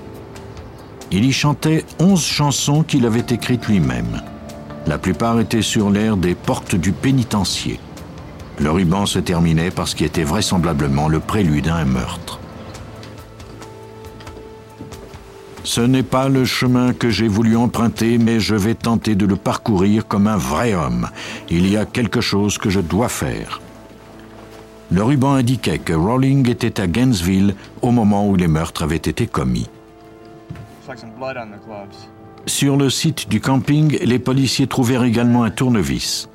Il 1.13 1.27
y 1.27 1.33
chantait 1.35 1.85
onze 1.99 2.25
chansons 2.25 2.83
qu'il 2.83 3.05
avait 3.05 3.27
écrites 3.29 3.69
lui-même. 3.69 4.23
La 4.87 4.99
plupart 4.99 5.41
étaient 5.41 5.63
sur 5.63 5.91
l'air 5.91 6.17
des 6.17 6.35
portes 6.35 6.75
du 6.75 6.93
pénitencier. 6.93 7.81
Le 8.59 8.71
ruban 8.71 9.07
se 9.07 9.19
terminait 9.19 9.71
par 9.71 9.89
ce 9.89 9.97
qui 9.97 10.05
était 10.05 10.25
vraisemblablement 10.25 11.09
le 11.09 11.21
prélude 11.21 11.69
à 11.69 11.77
un 11.77 11.85
meurtre. 11.85 12.39
Ce 15.65 15.81
n'est 15.81 16.03
pas 16.03 16.29
le 16.29 16.45
chemin 16.45 16.93
que 16.93 17.09
j'ai 17.09 17.27
voulu 17.27 17.57
emprunter, 17.57 18.19
mais 18.19 18.39
je 18.39 18.55
vais 18.55 18.75
tenter 18.75 19.15
de 19.15 19.25
le 19.25 19.37
parcourir 19.37 20.07
comme 20.07 20.27
un 20.27 20.37
vrai 20.37 20.75
homme. 20.75 21.09
Il 21.49 21.69
y 21.71 21.79
a 21.79 21.87
quelque 21.87 22.21
chose 22.21 22.59
que 22.59 22.69
je 22.69 22.81
dois 22.81 23.09
faire. 23.09 23.63
Le 24.93 25.03
ruban 25.03 25.33
indiquait 25.33 25.79
que 25.79 25.95
Rowling 25.95 26.49
était 26.51 26.81
à 26.81 26.87
Gainesville 26.87 27.55
au 27.81 27.91
moment 27.91 28.29
où 28.29 28.37
les 28.37 28.47
meurtres 28.47 28.83
avaient 28.83 28.97
été 28.97 29.27
commis. 29.27 29.69
Sur 32.47 32.77
le 32.77 32.91
site 32.91 33.29
du 33.29 33.41
camping, 33.41 33.99
les 34.03 34.19
policiers 34.19 34.67
trouvèrent 34.67 35.05
également 35.05 35.45
un 35.45 35.51
tournevis. 35.51 36.29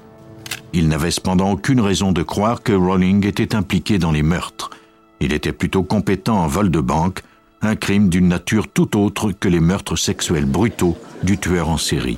Ils 0.73 0.87
n'avaient 0.87 1.11
cependant 1.11 1.51
aucune 1.51 1.81
raison 1.81 2.11
de 2.11 2.23
croire 2.23 2.63
que 2.63 2.73
Rowling 2.73 3.25
était 3.25 3.55
impliqué 3.55 3.99
dans 3.99 4.11
les 4.11 4.23
meurtres. 4.23 4.71
Il 5.19 5.33
était 5.33 5.53
plutôt 5.53 5.83
compétent 5.83 6.37
en 6.37 6.47
vol 6.47 6.71
de 6.71 6.79
banque, 6.79 7.21
un 7.61 7.75
crime 7.75 8.09
d'une 8.09 8.27
nature 8.27 8.67
tout 8.67 8.97
autre 8.97 9.31
que 9.31 9.49
les 9.49 9.59
meurtres 9.59 9.97
sexuels 9.97 10.45
brutaux 10.45 10.97
du 11.23 11.37
tueur 11.37 11.69
en 11.69 11.77
série. 11.77 12.17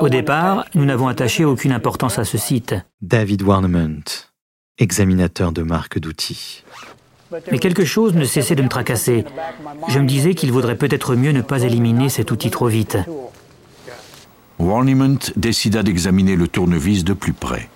Au 0.00 0.08
départ, 0.08 0.64
nous 0.74 0.84
n'avons 0.84 1.08
attaché 1.08 1.44
aucune 1.44 1.72
importance 1.72 2.18
à 2.18 2.24
ce 2.24 2.38
site. 2.38 2.74
David 3.00 3.42
Warnement, 3.42 4.02
examinateur 4.78 5.52
de 5.52 5.62
marque 5.62 5.98
d'outils. 5.98 6.64
Mais 7.50 7.58
quelque 7.58 7.84
chose 7.84 8.14
ne 8.14 8.24
cessait 8.24 8.54
de 8.54 8.62
me 8.62 8.68
tracasser. 8.68 9.24
Je 9.88 9.98
me 9.98 10.06
disais 10.06 10.34
qu'il 10.34 10.52
vaudrait 10.52 10.76
peut-être 10.76 11.14
mieux 11.14 11.32
ne 11.32 11.42
pas 11.42 11.62
éliminer 11.62 12.08
cet 12.08 12.30
outil 12.30 12.50
trop 12.50 12.66
vite. 12.66 12.98
Warniment 14.58 15.18
décida 15.36 15.82
d'examiner 15.82 16.36
le 16.36 16.48
tournevis 16.48 17.04
de 17.04 17.14
plus 17.14 17.32
près. 17.32 17.68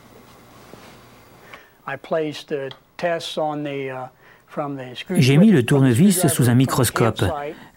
J'ai 5.10 5.36
mis 5.36 5.50
le 5.50 5.62
tournevis 5.64 6.26
sous 6.28 6.48
un 6.48 6.54
microscope, 6.54 7.24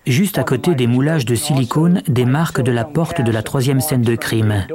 juste 0.05 0.37
à 0.37 0.43
côté 0.43 0.75
des 0.75 0.87
moulages 0.87 1.25
de 1.25 1.35
silicone 1.35 2.01
des 2.07 2.25
marques 2.25 2.61
de 2.61 2.71
la 2.71 2.85
porte 2.85 3.21
de 3.21 3.31
la 3.31 3.43
troisième 3.43 3.81
scène 3.81 4.01
de 4.01 4.15
crime. 4.15 4.65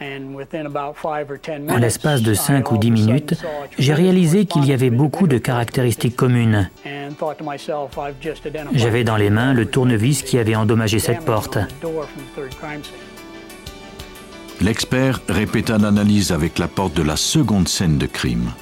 En 0.00 1.76
l'espace 1.78 2.22
de 2.22 2.34
5 2.34 2.72
ou 2.72 2.78
10 2.78 2.90
minutes, 2.90 3.34
j'ai 3.78 3.94
réalisé 3.94 4.44
qu'il 4.44 4.66
y 4.66 4.72
avait 4.72 4.90
beaucoup 4.90 5.26
de 5.26 5.38
caractéristiques 5.38 6.16
communes. 6.16 6.70
J'avais 8.74 9.04
dans 9.04 9.16
les 9.16 9.30
mains 9.30 9.54
le 9.54 9.66
tournevis 9.66 10.22
qui 10.22 10.38
avait 10.38 10.56
endommagé 10.56 10.98
cette 10.98 11.24
porte. 11.24 11.58
L'expert 14.60 15.20
répéta 15.28 15.78
l'analyse 15.78 16.32
avec 16.32 16.58
la 16.58 16.68
porte 16.68 16.94
de 16.94 17.02
la 17.02 17.16
seconde 17.16 17.68
scène 17.68 17.98
de 17.98 18.06
crime. 18.06 18.52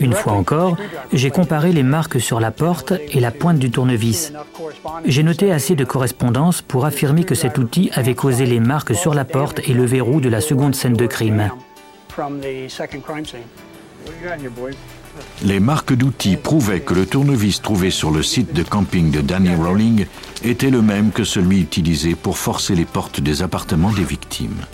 Une 0.00 0.12
fois 0.12 0.32
encore, 0.32 0.76
j'ai 1.12 1.30
comparé 1.30 1.72
les 1.72 1.82
marques 1.82 2.20
sur 2.20 2.40
la 2.40 2.50
porte 2.50 2.92
et 3.10 3.20
la 3.20 3.30
pointe 3.30 3.58
du 3.58 3.70
tournevis. 3.70 4.32
J'ai 5.04 5.22
noté 5.22 5.52
assez 5.52 5.74
de 5.74 5.84
correspondance 5.84 6.62
pour 6.62 6.84
affirmer 6.84 7.24
que 7.24 7.34
cet 7.34 7.58
outil 7.58 7.90
avait 7.94 8.14
causé 8.14 8.46
les 8.46 8.60
marques 8.60 8.94
sur 8.94 9.14
la 9.14 9.24
porte 9.24 9.60
et 9.68 9.74
le 9.74 9.84
verrou 9.84 10.20
de 10.20 10.28
la 10.28 10.40
seconde 10.40 10.74
scène 10.74 10.94
de 10.94 11.06
crime. 11.06 11.50
Les 15.44 15.60
marques 15.60 15.94
d'outils 15.94 16.36
prouvaient 16.36 16.80
que 16.80 16.94
le 16.94 17.06
tournevis 17.06 17.62
trouvé 17.62 17.90
sur 17.90 18.10
le 18.10 18.22
site 18.22 18.52
de 18.52 18.62
camping 18.62 19.10
de 19.10 19.20
Danny 19.20 19.54
Rowling 19.54 20.06
était 20.42 20.70
le 20.70 20.82
même 20.82 21.12
que 21.12 21.24
celui 21.24 21.60
utilisé 21.60 22.14
pour 22.14 22.36
forcer 22.36 22.74
les 22.74 22.84
portes 22.84 23.20
des 23.20 23.42
appartements 23.42 23.92
des 23.92 24.04
victimes. 24.04 24.66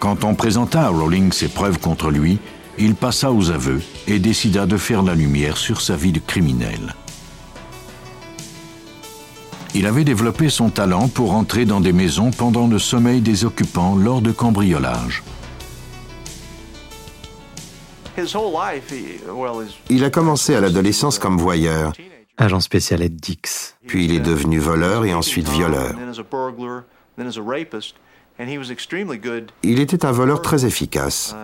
Quand 0.00 0.24
on 0.24 0.34
présenta 0.34 0.84
à 0.86 0.88
Rowling 0.88 1.30
ses 1.30 1.48
preuves 1.48 1.78
contre 1.78 2.10
lui, 2.10 2.38
il 2.78 2.94
passa 2.94 3.30
aux 3.30 3.50
aveux 3.50 3.82
et 4.08 4.18
décida 4.18 4.64
de 4.64 4.78
faire 4.78 5.02
la 5.02 5.14
lumière 5.14 5.58
sur 5.58 5.82
sa 5.82 5.94
vie 5.94 6.10
de 6.10 6.20
criminel. 6.20 6.94
Il 9.74 9.86
avait 9.86 10.04
développé 10.04 10.48
son 10.48 10.70
talent 10.70 11.08
pour 11.08 11.32
entrer 11.34 11.66
dans 11.66 11.80
des 11.80 11.92
maisons 11.92 12.30
pendant 12.30 12.66
le 12.66 12.78
sommeil 12.78 13.20
des 13.20 13.44
occupants 13.44 13.94
lors 13.94 14.22
de 14.22 14.32
cambriolages. 14.32 15.22
Il 19.90 20.04
a 20.04 20.10
commencé 20.10 20.54
à 20.54 20.60
l'adolescence 20.60 21.18
comme 21.18 21.36
voyeur, 21.36 21.92
Agent 22.38 22.60
spécial 22.60 23.02
Ed 23.02 23.16
Dix. 23.16 23.76
puis 23.86 24.06
il 24.06 24.14
est 24.14 24.20
devenu 24.20 24.58
voleur 24.58 25.04
et 25.04 25.12
ensuite 25.12 25.48
violeur. 25.50 25.94
Il 29.62 29.80
était 29.80 30.06
un 30.06 30.12
voleur 30.12 30.40
très 30.40 30.64
efficace. 30.64 31.36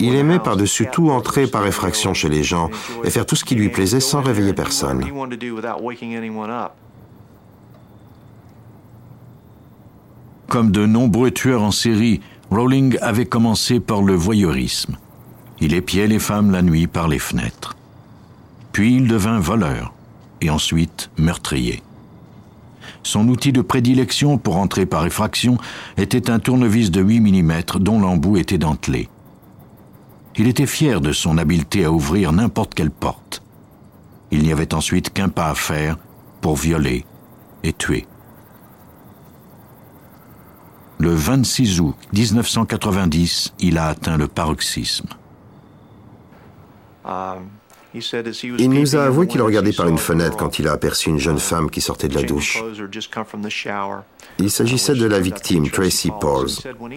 Il 0.00 0.14
aimait 0.14 0.38
par-dessus 0.38 0.88
tout 0.92 1.10
entrer 1.10 1.46
par 1.46 1.66
effraction 1.66 2.14
chez 2.14 2.28
les 2.28 2.42
gens 2.42 2.70
et 3.04 3.10
faire 3.10 3.26
tout 3.26 3.36
ce 3.36 3.44
qui 3.44 3.54
lui 3.54 3.68
plaisait 3.68 4.00
sans 4.00 4.20
réveiller 4.22 4.52
personne. 4.52 5.04
Comme 10.48 10.70
de 10.70 10.84
nombreux 10.84 11.30
tueurs 11.30 11.62
en 11.62 11.70
série, 11.70 12.20
Rowling 12.50 12.98
avait 13.00 13.26
commencé 13.26 13.80
par 13.80 14.02
le 14.02 14.14
voyeurisme. 14.14 14.96
Il 15.60 15.74
épiait 15.74 16.06
les 16.06 16.18
femmes 16.18 16.50
la 16.50 16.62
nuit 16.62 16.86
par 16.86 17.08
les 17.08 17.18
fenêtres. 17.18 17.76
Puis 18.72 18.96
il 18.96 19.06
devint 19.06 19.38
voleur 19.38 19.94
et 20.40 20.50
ensuite 20.50 21.10
meurtrier. 21.16 21.83
Son 23.04 23.28
outil 23.28 23.52
de 23.52 23.60
prédilection 23.60 24.38
pour 24.38 24.56
entrer 24.56 24.86
par 24.86 25.04
effraction 25.04 25.58
était 25.98 26.30
un 26.30 26.38
tournevis 26.38 26.90
de 26.90 27.02
8 27.02 27.20
mm 27.20 27.62
dont 27.78 28.00
l'embout 28.00 28.38
était 28.38 28.58
dentelé. 28.58 29.08
Il 30.36 30.48
était 30.48 30.66
fier 30.66 31.00
de 31.00 31.12
son 31.12 31.38
habileté 31.38 31.84
à 31.84 31.92
ouvrir 31.92 32.32
n'importe 32.32 32.74
quelle 32.74 32.90
porte. 32.90 33.42
Il 34.30 34.42
n'y 34.42 34.52
avait 34.52 34.74
ensuite 34.74 35.10
qu'un 35.10 35.28
pas 35.28 35.50
à 35.50 35.54
faire 35.54 35.98
pour 36.40 36.56
violer 36.56 37.04
et 37.62 37.74
tuer. 37.74 38.06
Le 40.98 41.14
26 41.14 41.80
août 41.80 41.96
1990, 42.14 43.52
il 43.60 43.76
a 43.76 43.88
atteint 43.88 44.16
le 44.16 44.28
paroxysme. 44.28 45.08
Il 47.94 48.70
nous 48.70 48.96
a 48.96 49.04
avoué 49.04 49.28
qu'il 49.28 49.40
regardait 49.40 49.72
par 49.72 49.88
une 49.88 49.98
fenêtre 49.98 50.36
quand 50.36 50.58
il 50.58 50.66
a 50.66 50.72
aperçu 50.72 51.10
une 51.10 51.20
jeune 51.20 51.38
femme 51.38 51.70
qui 51.70 51.80
sortait 51.80 52.08
de 52.08 52.14
la 52.14 52.22
douche. 52.22 52.62
Il 54.38 54.50
s'agissait 54.50 54.94
de 54.94 55.06
la 55.06 55.20
victime, 55.20 55.70
Tracy 55.70 56.10
Pauls. 56.20 56.50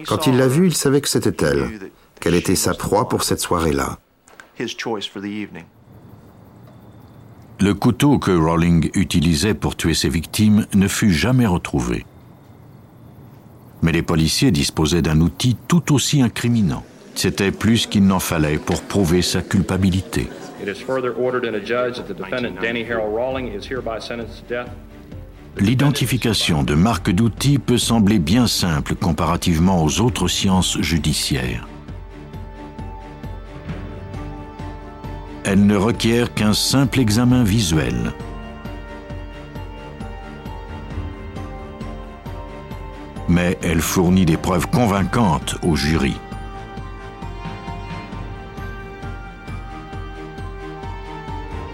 Quand 0.06 0.26
il 0.26 0.36
l'a 0.36 0.48
vue, 0.48 0.66
il 0.66 0.74
savait 0.74 1.00
que 1.00 1.08
c'était 1.08 1.44
elle, 1.44 1.90
qu'elle 2.20 2.34
était 2.34 2.56
sa 2.56 2.74
proie 2.74 3.08
pour 3.08 3.22
cette 3.22 3.40
soirée-là. 3.40 3.98
Le 7.60 7.74
couteau 7.74 8.18
que 8.18 8.30
Rowling 8.30 8.90
utilisait 8.94 9.54
pour 9.54 9.76
tuer 9.76 9.94
ses 9.94 10.08
victimes 10.08 10.66
ne 10.74 10.88
fut 10.88 11.12
jamais 11.12 11.46
retrouvé. 11.46 12.06
Mais 13.82 13.92
les 13.92 14.02
policiers 14.02 14.50
disposaient 14.50 15.02
d'un 15.02 15.20
outil 15.20 15.56
tout 15.68 15.94
aussi 15.94 16.22
incriminant. 16.22 16.84
C'était 17.14 17.52
plus 17.52 17.86
qu'il 17.86 18.04
n'en 18.06 18.20
fallait 18.20 18.58
pour 18.58 18.82
prouver 18.82 19.22
sa 19.22 19.42
culpabilité. 19.42 20.28
L'identification 25.60 26.62
de 26.62 26.74
marques 26.74 27.10
d'outils 27.10 27.58
peut 27.58 27.78
sembler 27.78 28.18
bien 28.18 28.46
simple 28.46 28.94
comparativement 28.94 29.82
aux 29.82 30.00
autres 30.00 30.28
sciences 30.28 30.80
judiciaires. 30.80 31.66
Elle 35.44 35.66
ne 35.66 35.76
requiert 35.76 36.34
qu'un 36.34 36.52
simple 36.52 37.00
examen 37.00 37.42
visuel. 37.42 38.12
Mais 43.28 43.58
elle 43.62 43.80
fournit 43.80 44.26
des 44.26 44.36
preuves 44.36 44.68
convaincantes 44.68 45.56
au 45.62 45.74
jury. 45.74 46.16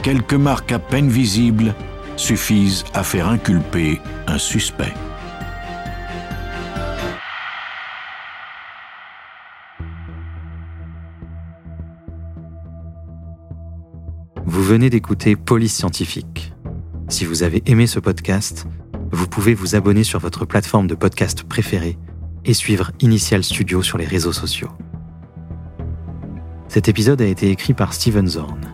Quelques 0.04 0.34
marques 0.34 0.70
à 0.70 0.78
peine 0.78 1.08
visibles 1.08 1.74
suffisent 2.18 2.84
à 2.92 3.02
faire 3.02 3.26
inculper 3.26 4.02
un 4.26 4.36
suspect. 4.36 4.92
Vous 14.44 14.62
venez 14.62 14.90
d'écouter 14.90 15.36
Police 15.36 15.74
Scientifique. 15.74 16.52
Si 17.08 17.24
vous 17.24 17.42
avez 17.42 17.62
aimé 17.64 17.86
ce 17.86 17.98
podcast, 17.98 18.66
vous 19.10 19.26
pouvez 19.26 19.54
vous 19.54 19.74
abonner 19.74 20.04
sur 20.04 20.20
votre 20.20 20.44
plateforme 20.44 20.86
de 20.86 20.94
podcast 20.94 21.44
préférée 21.44 21.96
et 22.44 22.52
suivre 22.52 22.92
Initial 23.00 23.42
Studio 23.42 23.82
sur 23.82 23.96
les 23.96 24.04
réseaux 24.04 24.34
sociaux. 24.34 24.70
Cet 26.68 26.90
épisode 26.90 27.22
a 27.22 27.26
été 27.26 27.48
écrit 27.48 27.72
par 27.72 27.94
Steven 27.94 28.28
Zorn. 28.28 28.73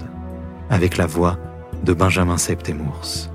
avec 0.71 0.97
la 0.97 1.05
voix 1.05 1.37
de 1.83 1.93
Benjamin 1.93 2.37
Septemours. 2.37 3.29